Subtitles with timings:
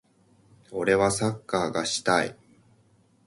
[0.71, 2.35] 俺はサッカーがしたい。